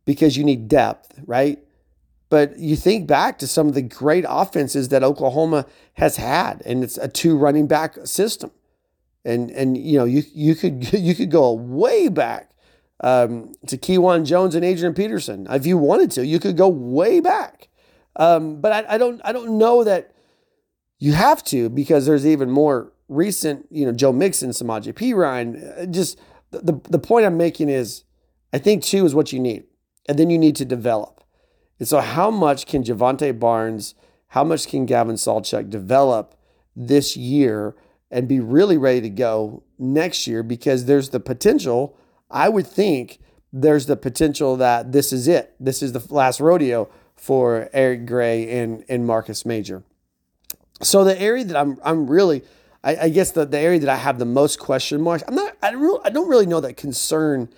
[0.04, 1.60] because you need depth, right?
[2.30, 6.84] But you think back to some of the great offenses that Oklahoma has had, and
[6.84, 8.52] it's a two running back system.
[9.24, 12.52] And and you know, you you could you could go way back
[13.02, 15.48] um, to Kejuan Jones and Adrian Peterson.
[15.50, 17.70] If you wanted to, you could go way back.
[18.16, 20.14] Um, but I, I don't I don't know that
[21.00, 25.82] you have to because there's even more recent, you know, Joe Mixon, Samaje Perine.
[25.82, 26.20] Uh, just
[26.52, 28.04] the, the point I'm making is
[28.54, 29.66] I think two is what you need.
[30.08, 31.24] And then you need to develop.
[31.80, 33.96] And so how much can Jovantae Barnes,
[34.30, 36.36] how much can Gavin Sawchuk develop
[36.76, 37.76] this year
[38.12, 40.44] and be really ready to go next year?
[40.44, 41.98] Because there's the potential,
[42.30, 43.20] I would think
[43.52, 45.56] there's the potential that this is it.
[45.60, 49.84] This is the last rodeo for Eric Gray and, and Marcus Major.
[50.82, 52.44] So the area that I'm I'm really
[52.84, 55.56] I, I, guess the, the area that I have the most question marks, I'm not
[55.64, 57.50] I don't I don't really know that concern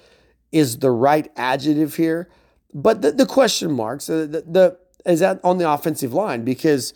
[0.52, 2.30] is the right adjective here,
[2.74, 6.94] but the, the question marks uh, the, the is that on the offensive line because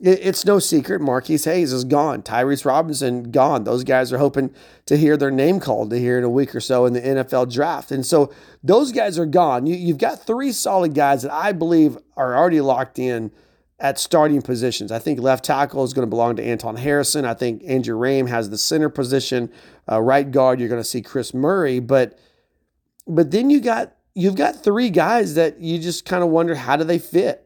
[0.00, 2.22] it's no secret Marquis Hayes is gone.
[2.22, 3.64] Tyrese Robinson gone.
[3.64, 4.54] Those guys are hoping
[4.86, 7.52] to hear their name called to hear in a week or so in the NFL
[7.52, 7.90] draft.
[7.90, 9.66] And so those guys are gone.
[9.66, 13.30] You, you've got three solid guys that I believe are already locked in
[13.78, 14.92] at starting positions.
[14.92, 17.24] I think left tackle is going to belong to Anton Harrison.
[17.24, 19.50] I think Andrew Raym has the center position.
[19.90, 21.80] Uh, right guard, you're going to see Chris Murray.
[21.80, 22.18] But
[23.06, 26.76] but then you got you've got three guys that you just kind of wonder how
[26.76, 27.43] do they fit.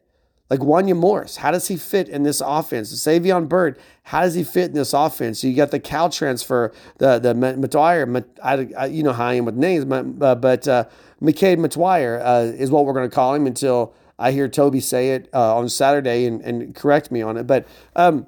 [0.51, 2.91] Like Wanya Morris, how does he fit in this offense?
[2.95, 5.45] Savion Byrd, how does he fit in this offense?
[5.45, 9.85] You got the Cal transfer, the the I, you know how I am with names,
[9.93, 10.85] uh, but uh,
[11.21, 15.11] McKade Mettauer uh, is what we're going to call him until I hear Toby say
[15.11, 17.47] it uh, on Saturday and, and correct me on it.
[17.47, 18.27] But um,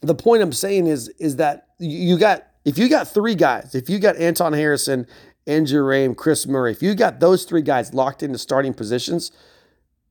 [0.00, 3.90] the point I'm saying is is that you got if you got three guys, if
[3.90, 5.06] you got Anton Harrison,
[5.46, 9.32] Andrew Raym, Chris Murray, if you got those three guys locked into starting positions–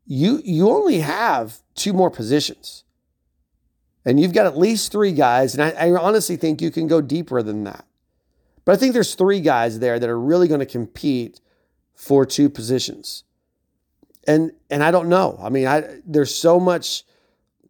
[0.05, 2.83] you you only have two more positions.
[4.07, 7.01] And you've got at least three guys, and I, I honestly think you can go
[7.01, 7.85] deeper than that.
[8.63, 11.41] But I think there's three guys there that are really going to compete
[11.95, 13.23] for two positions.
[14.27, 15.39] And and I don't know.
[15.41, 17.03] I mean, I there's so much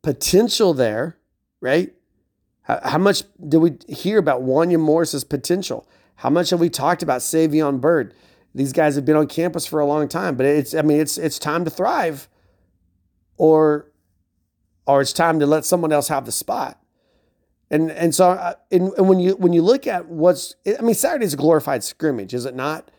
[0.01, 1.17] potential there,
[1.61, 1.93] right?
[2.63, 5.87] How, how much did we hear about Wanya Morris's potential?
[6.15, 8.13] How much have we talked about Savion Byrd?
[8.55, 11.17] These guys have been on campus for a long time, but it's I mean it's
[11.17, 12.29] it's time to thrive,
[13.35, 13.91] or
[14.87, 16.81] or it's time to let someone else have the spot.
[17.69, 20.95] And and so uh, and, and when you when you look at what's I mean
[20.95, 22.89] Saturday's a glorified scrimmage, is it not?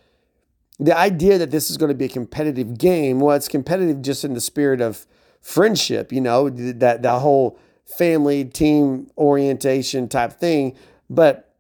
[0.79, 4.25] The idea that this is going to be a competitive game, well, it's competitive just
[4.25, 5.07] in the spirit of
[5.41, 10.77] friendship, you know, that that whole family team orientation type thing.
[11.09, 11.55] But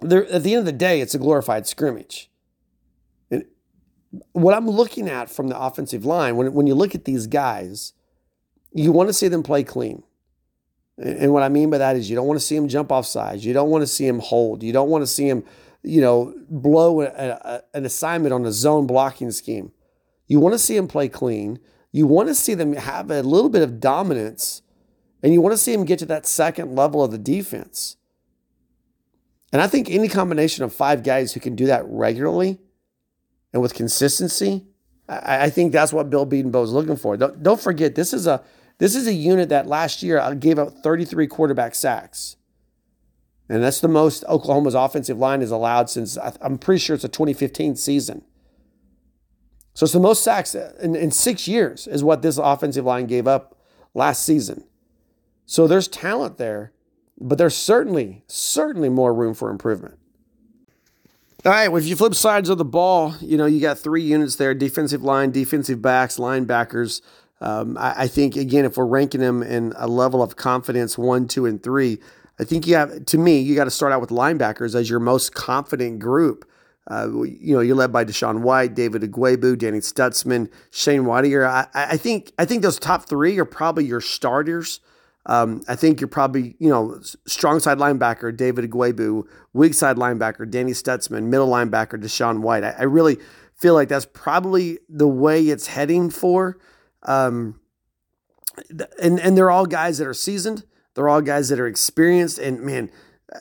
[0.00, 2.28] there, at the end of the day, it's a glorified scrimmage
[4.32, 7.94] what I'm looking at from the offensive line, when, when you look at these guys,
[8.72, 10.02] you want to see them play clean.
[10.98, 13.06] And what I mean by that is you don't want to see them jump off
[13.06, 13.44] sides.
[13.44, 14.62] You don't want to see them hold.
[14.62, 15.44] You don't want to see them,
[15.82, 19.72] you know, blow a, a, an assignment on a zone blocking scheme.
[20.26, 21.58] You want to see them play clean.
[21.90, 24.62] You want to see them have a little bit of dominance,
[25.22, 27.96] and you want to see them get to that second level of the defense.
[29.52, 32.58] And I think any combination of five guys who can do that regularly–
[33.52, 34.66] and with consistency,
[35.08, 37.16] I, I think that's what Bill Bedenbaugh is looking for.
[37.16, 38.42] Don't, don't forget, this is a
[38.78, 42.36] this is a unit that last year uh, gave up 33 quarterback sacks.
[43.48, 47.08] And that's the most Oklahoma's offensive line has allowed since I'm pretty sure it's a
[47.08, 48.24] 2015 season.
[49.74, 53.26] So it's the most sacks in, in six years, is what this offensive line gave
[53.26, 53.56] up
[53.94, 54.64] last season.
[55.46, 56.72] So there's talent there,
[57.20, 59.98] but there's certainly, certainly more room for improvement.
[61.44, 64.04] All right, well, if you flip sides of the ball, you know, you got three
[64.04, 67.00] units there defensive line, defensive backs, linebackers.
[67.40, 71.26] Um, I, I, think, again, if we're ranking them in a level of confidence one,
[71.26, 71.98] two, and three,
[72.38, 75.00] I think you have, to me, you got to start out with linebackers as your
[75.00, 76.48] most confident group.
[76.88, 81.44] Uh, you know, you're led by DaShaun White, David Ugwoegbu, Danny Stutsman, Shane Whittier.
[81.44, 84.78] I, I think I think those top three are probably your starters.
[85.26, 90.50] Um, I think you're probably, you know, strong side linebacker, David Ugwoegbu, weak side linebacker,
[90.50, 92.64] Danny Stutsman, middle linebacker, DaShaun White.
[92.64, 93.18] I, I, really
[93.54, 96.58] feel like that's probably the way it's heading for.
[97.04, 97.60] Um,
[99.00, 100.64] and, and they're all guys that are seasoned.
[100.94, 102.38] They're all guys that are experienced.
[102.38, 102.90] And man,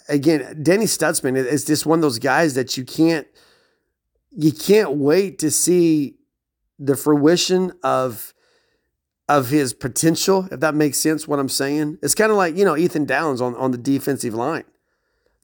[0.07, 3.27] again, Danny Stutsman is just one of those guys that you can't,
[4.29, 6.17] you can't wait to see
[6.77, 8.33] the fruition of
[9.37, 11.99] of his potential, if that makes sense, what I'm saying.
[12.03, 14.65] It's kind of like, you know, Ethan Downs on, on the defensive line.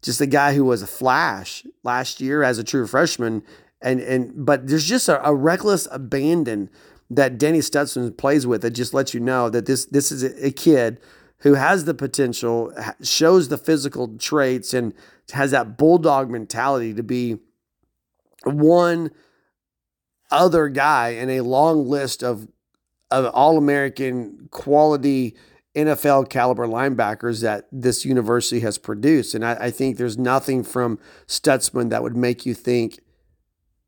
[0.01, 3.43] Just a guy who was a flash last year as a true freshman.
[3.81, 6.69] And and but there's just a, a reckless abandon
[7.09, 10.47] that Danny Stutsman plays with that just lets you know that this this is a,
[10.47, 10.99] a kid
[11.39, 14.93] who has the potential, shows the physical traits, and
[15.31, 17.37] has that bulldog mentality to be
[18.43, 19.11] one
[20.29, 22.47] other guy in a long list of
[23.11, 25.35] of all American quality
[25.75, 29.35] NFL caliber linebackers that this university has produced.
[29.35, 32.99] And I, I, think there's nothing from Stutsman that would make you think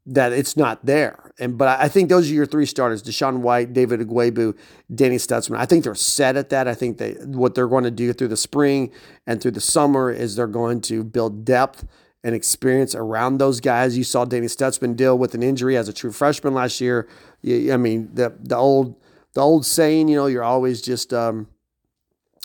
[0.05, 1.31] that it's not there.
[1.39, 4.55] And but I think those are your three starters: DaShaun White, David Ugwoegbu,
[4.93, 5.57] Danny Stutsman.
[5.57, 6.67] I think they're set at that.
[6.67, 8.91] I think they what they're going to do through the spring
[9.25, 11.85] and through the summer is they're going to build depth
[12.23, 13.97] and experience around those guys.
[13.97, 17.07] You saw Danny Stutsman deal with an injury as a true freshman last year.
[17.45, 18.95] I mean, the the old
[19.33, 21.47] the old saying, you know, you're always just um,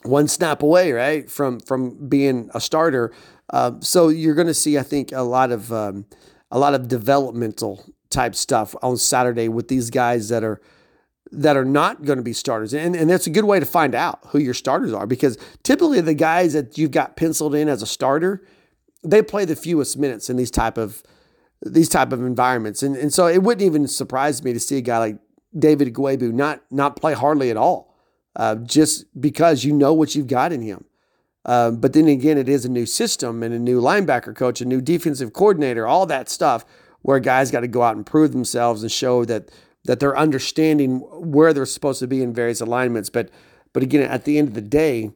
[0.03, 3.13] one snap away, right, from from being a starter.
[3.51, 6.07] Uh, so you're going to see, I think, a lot of um,
[6.51, 10.61] a lot of developmental type stuff on Saturday with these guys that are
[11.33, 12.73] that are not going to be starters.
[12.73, 16.01] And, and that's a good way to find out who your starters are because typically
[16.01, 18.47] the guys that you've got penciled in as a starter,
[19.03, 21.03] they play the fewest minutes in these type of
[21.63, 22.83] these type of environments.
[22.83, 25.19] And, and so it wouldn't even surprise me to see a guy like
[25.59, 27.97] David Ugwoegbu not not play hardly at all,
[28.37, 30.85] uh, just because you know what you've got in him.
[31.45, 34.65] Uh, but then again, it is a new system and a new linebacker coach, a
[34.65, 36.65] new defensive coordinator, all that stuff.
[37.03, 39.51] where guys got to go out and prove themselves and show that
[39.85, 43.11] that they're understanding where they're supposed to be in various alignments.
[43.11, 43.29] But
[43.75, 45.11] but again, at the end of the day,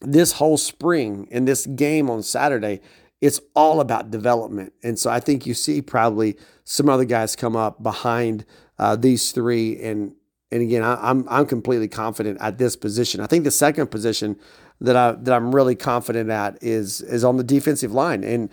[0.00, 2.80] this whole spring and this game on Saturday,
[3.20, 4.72] it's all about development.
[4.84, 8.44] And so I think you see probably some other guys come up behind
[8.78, 9.80] uh, these three.
[9.80, 10.14] And
[10.50, 13.20] and again, I, I'm I'm completely confident at this position.
[13.20, 14.38] I think the second position
[14.80, 18.24] that I that I'm really confident at is is on the defensive line.
[18.24, 18.50] And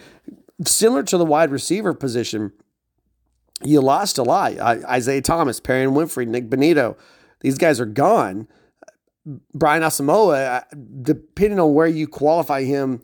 [0.66, 2.54] similar to the wide receiver position,
[3.64, 4.58] you lost a lot.
[4.60, 6.98] Isaiah Thomas, Perrion Winfrey, Nik Bonitto,
[7.42, 8.48] these guys are gone.
[9.54, 10.64] Brian Asamoah,
[11.04, 13.02] depending on where you qualify him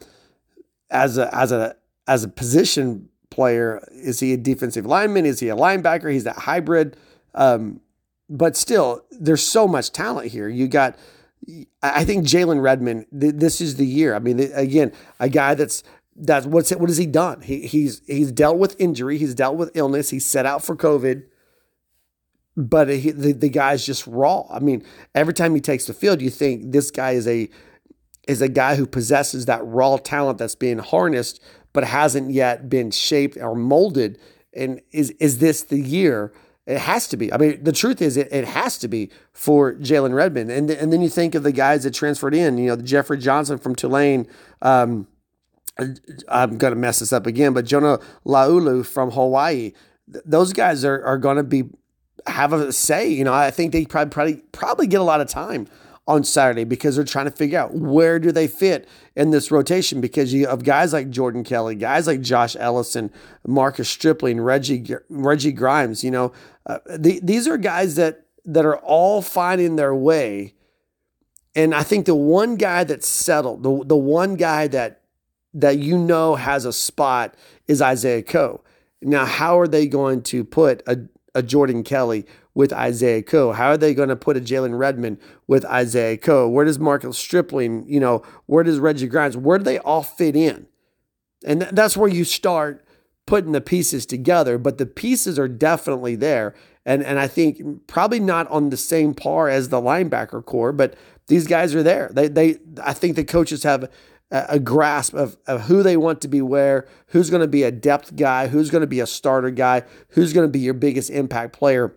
[0.90, 1.76] as a as a
[2.08, 5.26] as a position player, is he a defensive lineman?
[5.26, 6.12] Is he a linebacker?
[6.12, 6.98] He's that hybrid.
[7.34, 7.82] Um,
[8.30, 10.50] but still, there's so much talent here.
[10.50, 10.98] You got,
[11.82, 13.06] I think Jalen Redmond.
[13.12, 14.16] This is the year.
[14.16, 15.84] I mean, again, a guy that's
[16.18, 17.42] that's what's it, what has he done?
[17.42, 21.24] He he's he's dealt with injury, he's dealt with illness, he's set out for COVID.
[22.58, 24.46] But he, the the guy's just raw.
[24.50, 27.50] I mean, every time he takes the field, you think this guy is a
[28.28, 32.92] is a guy who possesses that raw talent that's being harnessed, but hasn't yet been
[32.92, 34.20] shaped or molded.
[34.54, 36.34] And is is this the year?
[36.68, 37.32] It has to be.
[37.32, 40.52] I mean, the truth is, it, it has to be for Jalen Redmond.
[40.52, 43.18] And, and then you think of the guys that transferred in, you know, the Jeffery
[43.18, 44.28] Johnson from Tulane,
[44.62, 45.08] um,
[46.28, 49.72] I'm going to mess this up again, but Jonah Laulu from Hawaii,
[50.08, 51.70] those guys are, are going to be
[52.26, 53.08] have a say.
[53.08, 55.68] You know, I think they probably, probably probably get a lot of time
[56.08, 60.00] on Saturday because they're trying to figure out where do they fit in this rotation
[60.00, 63.12] because you have guys like Jordan Kelley, guys like Josh Ellison,
[63.46, 66.04] Marcus Stripling, Reggie Reggie Grimes.
[66.04, 66.34] You know,
[66.66, 70.54] uh, the, these are guys that that are all finding their way.
[71.56, 75.02] And I think the one guy that's settled, the, the one guy that
[75.54, 77.36] that you know has a spot
[77.68, 78.64] is Isaiah Coe.
[79.02, 81.00] Now, how are they going to put a,
[81.36, 82.26] a Jordan Kelly
[82.58, 83.52] with Isaiah Coe?
[83.52, 86.50] How are they going to put a Jalen Redmond with Isaiah Coe?
[86.50, 90.36] Where does Marcus Stripling, you know, where does Reggie Grimes, where do they all fit
[90.36, 90.66] in?
[91.46, 92.84] And th- that's where you start
[93.28, 96.56] putting the pieces together, but the pieces are definitely there.
[96.84, 100.96] And, and I think probably not on the same par as the linebacker corps, but
[101.28, 102.10] these guys are there.
[102.12, 103.88] They, they, I think the coaches have
[104.32, 107.72] a grasp of, of who they want to be where, who's going to be a
[107.72, 111.12] depth guy, who's going to be a starter guy, who's going to be your biggest
[111.12, 111.94] impact player.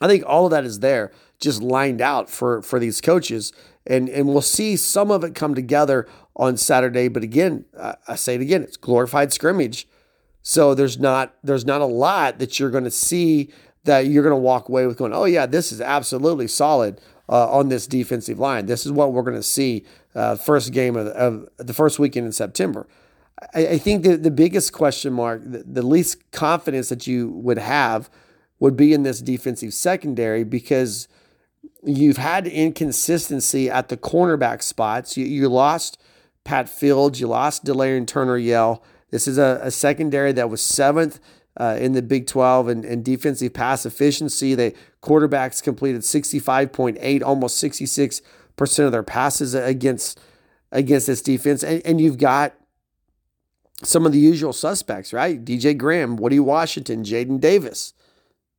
[0.00, 3.52] I think all of that is there, just lined out for for these coaches,
[3.86, 7.08] and and we'll see some of it come together on Saturday.
[7.08, 7.64] But again,
[8.06, 9.88] I say it again, it's glorified scrimmage,
[10.42, 13.52] so there's not there's not a lot that you're going to see
[13.84, 17.50] that you're going to walk away with going, oh yeah, this is absolutely solid uh,
[17.50, 18.66] on this defensive line.
[18.66, 19.84] This is what we're going to see
[20.14, 22.86] uh, first game of, of, the first weekend in September.
[23.54, 27.58] I, I think the, the biggest question mark, the, the, least confidence that you would
[27.58, 28.10] have
[28.60, 31.08] would be in this defensive secondary because
[31.84, 35.16] you've had inconsistency at the cornerback spots.
[35.16, 36.00] You, you lost
[36.44, 38.82] Pat Fields, you lost Delarrin Turner Yell.
[39.10, 41.20] This is a, a secondary that was seventh
[41.56, 44.54] uh, in the Big 12 and, and defensive pass efficiency.
[44.54, 48.22] The quarterbacks completed 65.8, almost 66
[48.58, 50.20] percent of their passes against
[50.70, 52.52] against this defense, and, and you've got
[53.82, 55.42] some of the usual suspects, right?
[55.42, 57.94] DJ Graham, Woody Washington, Jaden Davis.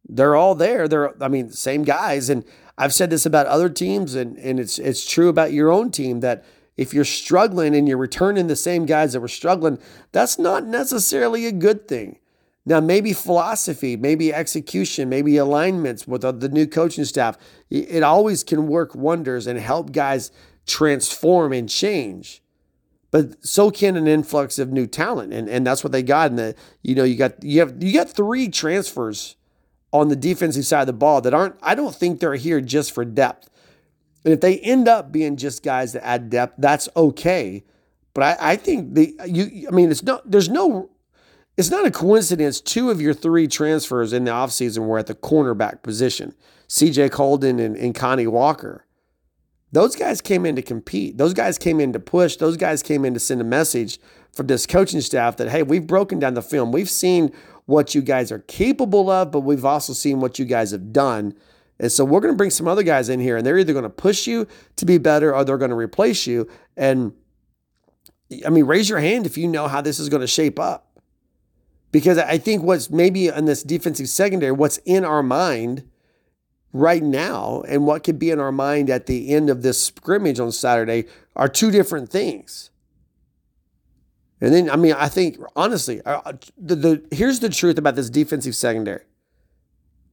[0.07, 0.87] They're all there.
[0.87, 2.29] They're, I mean, same guys.
[2.29, 2.43] And
[2.77, 6.21] I've said this about other teams, and, and it's it's true about your own team
[6.21, 6.45] that
[6.77, 9.79] if you're struggling and you're returning the same guys that were struggling,
[10.13, 12.19] that's not necessarily a good thing.
[12.65, 17.37] Now, maybe philosophy, maybe execution, maybe alignments with the new coaching staff,
[17.69, 20.31] it always can work wonders and help guys
[20.65, 22.41] transform and change.
[23.11, 26.29] But so can an influx of new talent, and, and that's what they got.
[26.29, 29.35] And the you know you got you have you got three transfers
[29.91, 31.55] on the defensive side of the ball that aren't.
[31.61, 33.49] I don't think they're here just for depth.
[34.23, 37.63] And if they end up being just guys that add depth, that's okay.
[38.13, 40.89] But I, I think the you I mean it's not there's no
[41.57, 45.15] it's not a coincidence two of your three transfers in the offseason were at the
[45.15, 46.33] cornerback position
[46.67, 48.85] CJ Coldon and, and Kani Walker.
[49.71, 51.17] Those guys came in to compete.
[51.17, 52.37] Those guys came in to push.
[52.37, 53.99] Those guys came in to send a message
[54.31, 56.71] for this coaching staff that, hey, we've broken down the film.
[56.71, 57.31] We've seen
[57.69, 61.35] what you guys are capable of, but we've also seen what you guys have done.
[61.79, 63.83] And so we're going to bring some other guys in here, and they're either going
[63.83, 66.49] to push you to be better or they're going to replace you.
[66.75, 67.13] And
[68.45, 70.89] I mean, raise your hand if you know how this is going to shape up
[71.91, 75.89] because I think what's maybe in this defensive secondary, what's in our mind
[76.71, 80.39] right now and what could be in our mind at the end of this scrimmage
[80.39, 81.05] on Saturday
[81.35, 82.69] are two different things.
[84.41, 86.01] And then, I mean, I think honestly,
[86.57, 89.03] the, the here's the truth about this defensive secondary.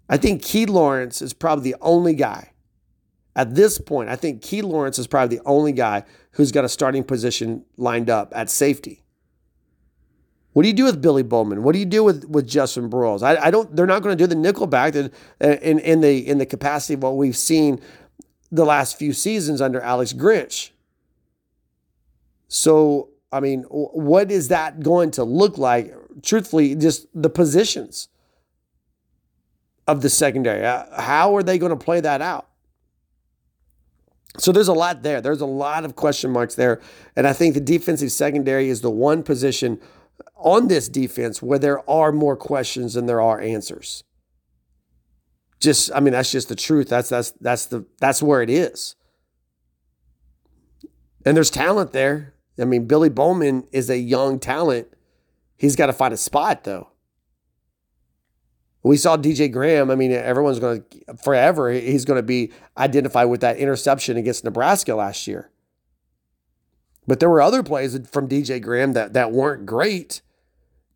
[0.09, 2.53] I think Key Lawrence is probably the only guy
[3.35, 4.09] at this point.
[4.09, 8.11] I think Key Lawrence is probably the only guy who's got a starting position lined
[8.11, 9.03] up at safety.
[10.53, 11.63] What do you do with Billy Bowman?
[11.63, 13.23] What do you do with, with Justin Broiles?
[13.23, 13.77] I, I don't.
[13.77, 16.95] They're not going to do the nickel back in, in in the in the capacity
[16.95, 17.79] of what we've seen
[18.51, 20.71] the last few seasons under Alex Grinch.
[22.49, 25.95] So I mean, what is that going to look like?
[26.23, 28.09] Truthfully, just the positions
[29.87, 30.65] of the secondary.
[30.65, 32.49] Uh, how are they going to play that out?
[34.39, 35.21] So there's a lot there.
[35.21, 36.81] There's a lot of question marks there.
[37.15, 39.81] And I think the defensive secondary is the one position
[40.37, 44.05] on this defense where there are more questions than there are answers.
[45.59, 46.89] Just I mean that's just the truth.
[46.89, 48.95] That's that's that's the that's where it is.
[51.25, 52.35] And there's talent there.
[52.59, 54.89] I mean Billy Bowman is a young talent.
[55.57, 56.91] He's got to find a spot though.
[58.83, 59.91] We saw DJ Graham.
[59.91, 61.73] I mean, everyone's going to forever.
[61.73, 65.51] He's going to be identified with that interception against Nebraska last year.
[67.05, 70.23] But there were other plays from DJ Graham that that weren't great.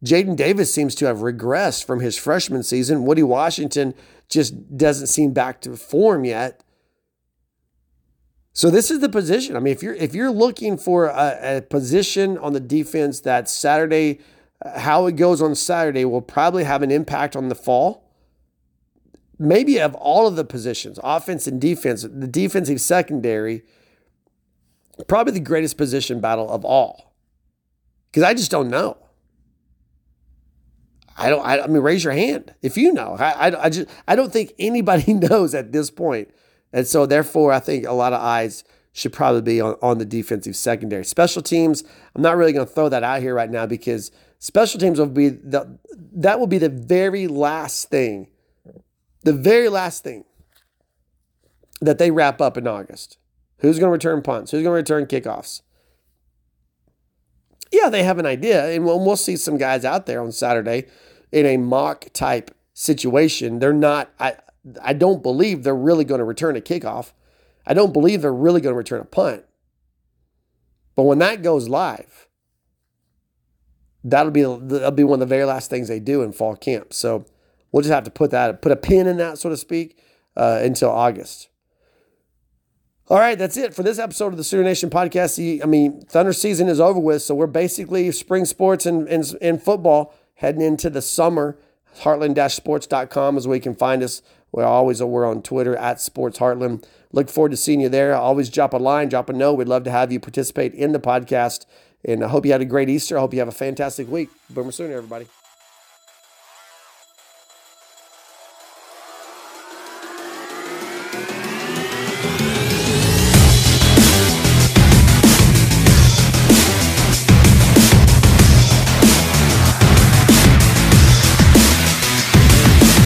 [0.05, 3.05] Jaden Davis seems to have regressed from his freshman season.
[3.05, 3.95] Woody Washington
[4.29, 6.63] just doesn't seem back to form yet.
[8.53, 9.57] So this is the position.
[9.57, 13.49] I mean, if you're if you're looking for a, a position on the defense that
[13.49, 14.21] Saturday
[14.65, 18.07] uh, how it goes on Saturday will probably have an impact on the fall.
[19.39, 23.63] Maybe of all of the positions, offense and defense, the defensive secondary,
[25.09, 27.15] probably the greatest position battle of all.
[28.11, 28.99] Because I just don't know.
[31.17, 31.47] I don't.
[31.47, 33.17] I, I, mean, raise your hand if you know.
[33.19, 33.89] I, I, I just.
[34.07, 36.31] I don't think anybody knows at this point,
[36.73, 40.05] and so therefore, I think a lot of eyes should probably be on, on the
[40.05, 41.05] defensive secondary.
[41.05, 41.85] Special teams.
[42.15, 44.11] I'm not really going to throw that out here right now because
[44.41, 45.79] Special teams will be the
[46.15, 48.29] that will be the very last thing,
[49.23, 50.25] the very last thing
[51.83, 53.19] that they wrap up in August.
[53.59, 54.51] Who's going to return punts?
[54.51, 55.61] Who's going to return kickoffs?
[57.71, 60.87] Yeah, they have an idea, and we'll, we'll see some guys out there on Saturday
[61.31, 63.59] in a mock type situation.
[63.59, 64.11] They're not.
[64.19, 64.37] I
[64.83, 67.13] I don't believe they're really going to return a kickoff.
[67.67, 69.45] I don't believe they're really going to return a punt.
[70.95, 72.29] But when that goes live,
[74.05, 76.93] that'll be that'll be one of the very last things they do in fall camp.
[76.93, 77.25] So
[77.73, 79.99] we'll just have to put that put a pin in that, so to speak,
[80.37, 81.49] uh, until August.
[83.09, 85.63] All right, that's it for this episode of the Sooner Nation podcast.
[85.63, 89.61] I mean, Thunder season is over with, so we're basically spring sports and, and, and
[89.61, 91.59] football heading into the summer.
[92.03, 94.23] Heartland-sports.com is where you can find us.
[94.53, 96.85] We're always we're on Twitter at Sports Heartland.
[97.13, 98.15] Look forward to seeing you there.
[98.15, 99.55] Always drop a line, drop a note.
[99.55, 101.67] We'd love to have you participate in the podcast.
[102.05, 103.19] And I hope you had a great Easter.
[103.19, 104.31] I hope you have a fantastic week.
[104.49, 105.27] Boomer Sooner, everybody.